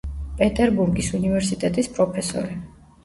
პეტერბურგის 0.37 1.11
უნივერსიტეტის 1.19 1.91
პროფესორი. 1.99 2.59